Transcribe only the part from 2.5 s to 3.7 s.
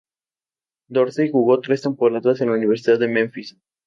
Universidad de Memphis.